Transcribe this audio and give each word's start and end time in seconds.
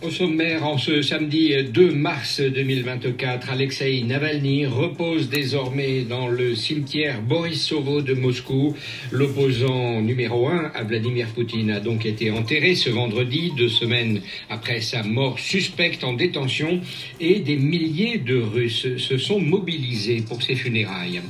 Au 0.00 0.10
sommaire, 0.10 0.64
en 0.64 0.78
ce 0.78 1.02
samedi 1.02 1.52
2 1.60 1.90
mars 1.92 2.40
2024, 2.40 3.50
Alexei 3.50 4.04
Navalny 4.04 4.64
repose 4.64 5.28
désormais 5.28 6.02
dans 6.02 6.28
le 6.28 6.54
cimetière 6.54 7.20
Borissovo 7.20 8.00
de 8.00 8.14
Moscou. 8.14 8.76
L'opposant 9.10 10.00
numéro 10.00 10.46
un 10.46 10.70
à 10.72 10.84
Vladimir 10.84 11.26
Poutine 11.34 11.72
a 11.72 11.80
donc 11.80 12.06
été 12.06 12.30
enterré 12.30 12.76
ce 12.76 12.90
vendredi, 12.90 13.50
deux 13.56 13.68
semaines 13.68 14.20
après 14.48 14.80
sa 14.82 15.02
mort 15.02 15.40
suspecte 15.40 16.04
en 16.04 16.12
détention, 16.12 16.80
et 17.18 17.40
des 17.40 17.56
milliers 17.56 18.18
de 18.18 18.36
Russes 18.38 18.96
se 18.98 19.18
sont 19.18 19.40
mobilisés 19.40 20.22
pour 20.22 20.40
ses 20.44 20.54
funérailles. 20.54 21.22